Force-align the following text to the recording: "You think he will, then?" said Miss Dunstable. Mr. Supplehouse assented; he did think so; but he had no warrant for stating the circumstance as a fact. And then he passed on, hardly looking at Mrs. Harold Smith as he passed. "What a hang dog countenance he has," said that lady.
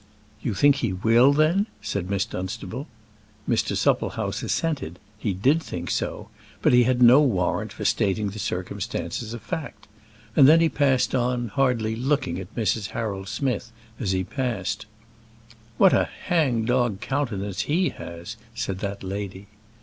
"You 0.41 0.55
think 0.55 0.77
he 0.77 0.93
will, 0.93 1.31
then?" 1.31 1.67
said 1.79 2.09
Miss 2.09 2.25
Dunstable. 2.25 2.87
Mr. 3.47 3.77
Supplehouse 3.77 4.41
assented; 4.41 4.97
he 5.19 5.31
did 5.31 5.61
think 5.61 5.91
so; 5.91 6.29
but 6.63 6.73
he 6.73 6.85
had 6.85 7.03
no 7.03 7.21
warrant 7.21 7.71
for 7.71 7.85
stating 7.85 8.31
the 8.31 8.39
circumstance 8.39 9.21
as 9.21 9.35
a 9.35 9.39
fact. 9.39 9.87
And 10.35 10.47
then 10.47 10.59
he 10.59 10.69
passed 10.69 11.13
on, 11.13 11.49
hardly 11.49 11.95
looking 11.95 12.39
at 12.39 12.55
Mrs. 12.55 12.87
Harold 12.87 13.27
Smith 13.27 13.71
as 13.99 14.11
he 14.11 14.23
passed. 14.23 14.87
"What 15.77 15.93
a 15.93 16.09
hang 16.25 16.65
dog 16.65 16.99
countenance 16.99 17.61
he 17.69 17.89
has," 17.89 18.37
said 18.55 18.79
that 18.79 19.03
lady. 19.03 19.45